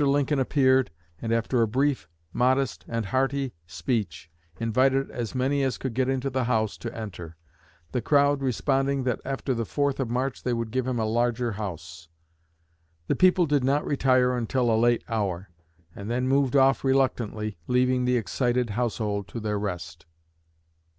[0.00, 5.92] Lincoln appeared, and after a brief, modest, and hearty speech, invited as many as could
[5.92, 7.36] get into the house to enter;
[7.90, 11.52] the crowd responding that after the fourth of March they would give him a larger
[11.52, 12.08] house.
[13.06, 15.50] The people did not retire until a late hour,
[15.94, 20.06] and then moved off reluctantly, leaving the excited household to their rest."